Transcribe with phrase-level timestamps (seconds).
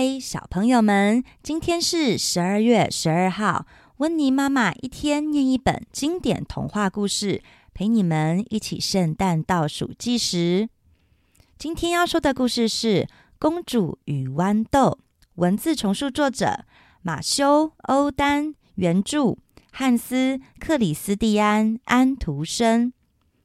[0.00, 3.66] 嗨，小朋友们，今天是十二月十二号。
[3.98, 7.42] 温妮妈妈一天念一本经典童话故事，
[7.74, 10.70] 陪你们一起圣诞倒数计时。
[11.58, 13.02] 今天要说的故事是
[13.38, 14.98] 《公主与豌豆》，
[15.34, 16.64] 文字重述作者
[17.02, 19.36] 马修·欧丹，原著
[19.70, 22.94] 汉斯·克里斯蒂安·安徒生，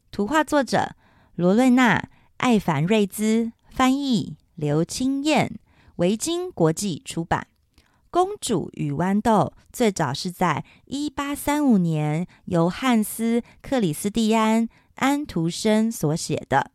[0.09, 0.95] 图画作者
[1.35, 1.99] 罗瑞娜·
[2.37, 5.59] 艾凡瑞兹，翻译刘清燕。
[5.97, 7.47] 维京国际出版，
[8.09, 16.71] 《公主与豌豆》最早是在一八三五年由汉斯·克里斯蒂安·安徒生所写的。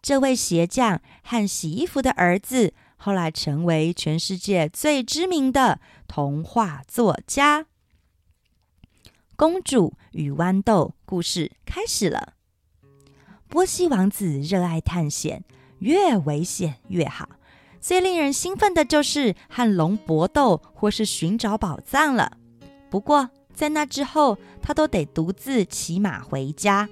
[0.00, 7.62] 这位鞋匠和洗衣服的儿子后来成为全世界最知名的童话作家。
[9.34, 12.34] 《公主与豌豆》故事开始了。
[13.48, 15.44] 波西王子热爱探险，
[15.80, 17.28] 越危险越好。
[17.82, 22.38] 最令人兴奋的就是和龙搏斗或是寻找宝藏了。
[22.88, 26.88] 不过，在那之后，他都得独自骑马回家。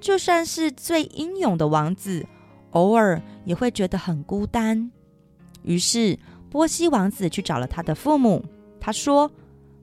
[0.00, 2.24] 就算是最英勇的王子，
[2.70, 4.92] 偶尔也会觉得很孤单。
[5.64, 6.16] 于是，
[6.48, 8.44] 波西王子去找了他的父母。
[8.78, 9.28] 他说：“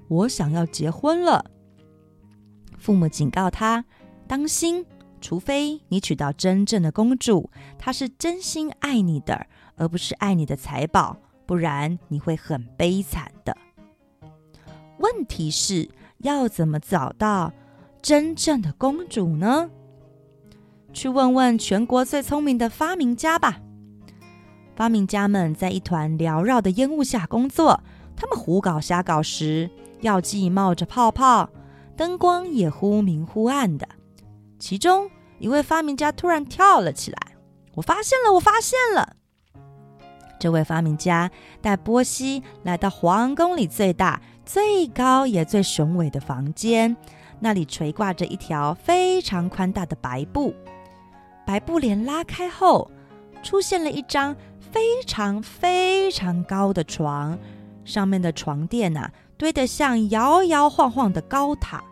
[0.07, 1.43] 我想要结婚了。”
[2.79, 3.83] 父母警告他
[4.25, 4.85] ：“当心，
[5.19, 13.55] 除非你娶到真正的公主，她是真心爱你的。”而不是爱你的财宝，不然你会很悲惨的。
[14.97, 17.51] 问题是要怎么找到
[18.01, 19.69] 真正的公主呢？
[20.93, 23.59] 去问问全国最聪明的发明家吧。
[24.75, 27.81] 发明家们在一团缭绕的烟雾下工作，
[28.15, 29.69] 他们胡搞瞎搞时，
[30.01, 31.49] 药剂冒着泡泡，
[31.97, 33.87] 灯光也忽明忽暗的。
[34.57, 37.17] 其中一位发明家突然跳了起来
[37.75, 38.33] ：“我发现了！
[38.33, 39.17] 我发现了！”
[40.39, 41.30] 这位发明家
[41.61, 46.96] 带波西来到皇宫里最大、最高也最雄伟的房间，
[47.40, 50.53] 那里垂挂着一条非常宽大的白布。
[51.45, 52.90] 白布帘拉开后，
[53.44, 57.38] 出现了一张非常非常高的床，
[57.84, 61.84] 上面的床垫呐、堆得像摇摇晃晃的高塔。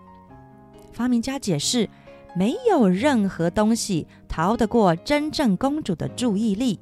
[0.92, 1.90] 发明家解释：
[2.36, 6.80] 没有任何东西逃得过真正公主的注意力。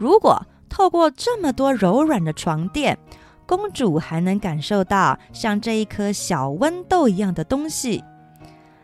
[0.00, 2.98] 如果透过这么多柔软的床垫，
[3.46, 8.02] 公主还能感受到像这一颗小豌豆一样的东西，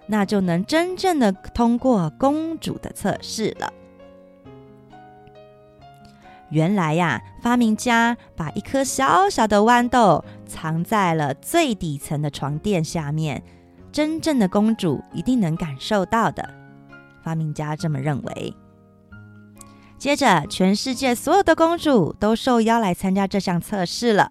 [0.09, 3.73] 那就能真正的通过公主的测试了。
[6.51, 13.43] 原来呀，发明家把一颗小小的豌豆藏在了最底层的床垫下面，
[13.91, 16.47] 真正的公主一定能感受到的。
[17.23, 18.55] 发明家这么认为。
[19.99, 24.31] 接着，全世界所有的公主都受邀来参加这项测试了。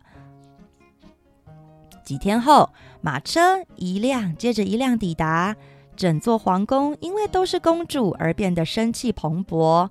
[2.03, 2.69] 几天后，
[3.01, 5.55] 马车一辆接着一辆抵达，
[5.95, 9.89] 整座皇宫因为都是公主而变得生气蓬勃。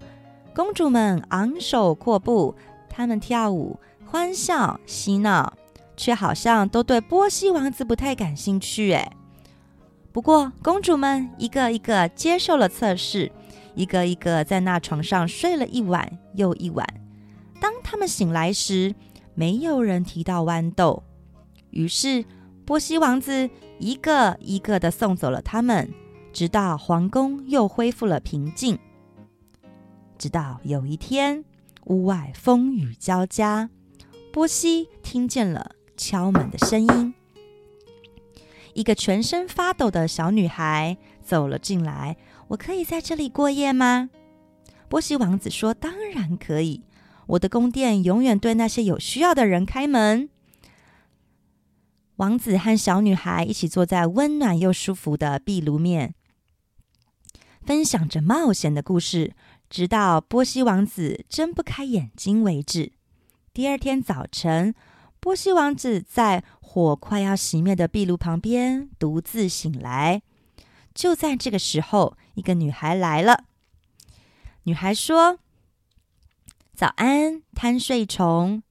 [0.55, 2.55] 公主们昂首阔步，
[2.89, 5.53] 她们跳舞、欢笑、嬉闹，
[5.97, 8.93] 却好像都对波西王子不太感兴趣。
[8.93, 9.11] 哎，
[10.13, 13.33] 不过公主们一个一个接受了测试。
[13.75, 16.87] 一个一个在那床上睡了一晚又一晚。
[17.61, 18.95] 当他们醒来时，
[19.35, 21.03] 没有人提到豌豆。
[21.71, 22.25] 于是，
[22.65, 25.93] 波西王子一个一个的送走了他们，
[26.33, 28.79] 直到皇宫又恢复了平静。
[30.17, 31.45] 直到有一天，
[31.87, 33.71] 屋外风雨交加，
[34.33, 37.15] 波西听见了敲门的声音。
[38.73, 42.17] 一个全身发抖的小女孩走了进来。
[42.49, 44.11] 我可以在这里过夜吗？
[44.89, 46.83] 波西王子说：“当然可以，
[47.27, 50.29] 我的宫殿永远对那些有需要的人开门。”
[52.17, 56.15] 王子和小女孩一起坐在温暖又舒服的壁炉面，
[57.63, 59.33] 分享着冒险的故事，
[59.69, 62.93] 直到波西王子睁不开眼睛为止。
[63.53, 64.75] 第二天早晨，
[65.19, 70.23] 波西王子在火快要熄灭的壁炉旁边独自醒来。
[70.95, 73.45] 就在这个时候，一个女孩来了。
[74.63, 75.41] 女孩说
[76.73, 78.63] ：“早安，贪睡虫！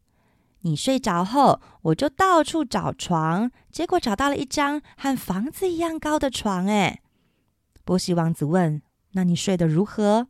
[0.61, 7.01] 你睡着后，我就到处找床，结果找到了一张和房子一样高的床。”哎，
[7.83, 8.81] 波西王子问
[9.11, 10.29] ：“那你睡得如何？”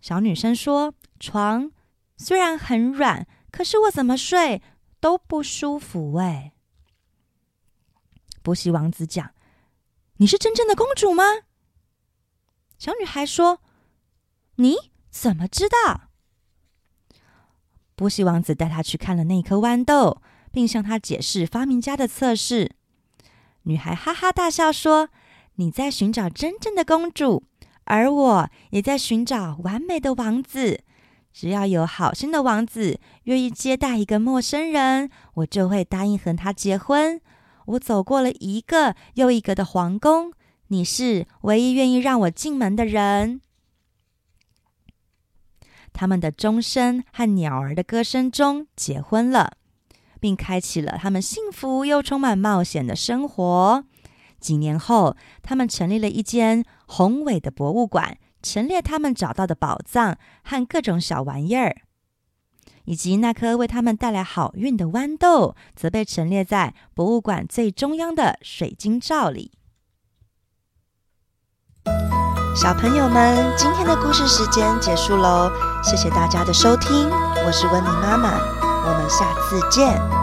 [0.00, 1.72] 小女生说：“床
[2.16, 4.62] 虽然很软，可是我怎么睡
[5.00, 6.52] 都不舒服。”哎，
[8.42, 9.32] 波西王子讲。
[10.20, 11.22] 你是真正的公主吗？
[12.76, 13.60] 小女孩说
[14.56, 14.76] ：“你
[15.10, 16.10] 怎么知道？”
[17.94, 20.20] 波西王子带她去看了那颗豌豆，
[20.50, 22.72] 并向她解释发明家的测试。
[23.62, 25.08] 女孩哈哈大笑说
[25.56, 27.44] ：“你在寻找真正的公主，
[27.84, 30.82] 而我也在寻找完美的王子。
[31.32, 37.20] 只要有好心的王子愿意接待一个陌生人，我就会答应和他结婚。
[37.68, 40.32] 我走过了一个又一个的皇宫，
[40.68, 43.40] 你是唯一愿意让我进门的人。”
[45.94, 49.54] 他们的钟声和鸟儿的歌声中结婚了。
[50.20, 53.84] 并开启了他们幸福又充满冒险的生活。
[54.40, 61.82] 几年后，他们成立了一间宏伟的博物馆，陈列他们找到的宝藏和各种小玩意儿，
[62.88, 69.52] 以及那颗为他们带来好运的豌豆，则被陈列在博物馆最中央的水晶罩里。
[72.56, 75.50] 小朋友们，今天的故事时间结束喽，
[75.84, 77.10] 谢谢大家的收听，
[77.44, 78.40] 我是温妮妈妈。
[78.62, 80.17] 我们下次见。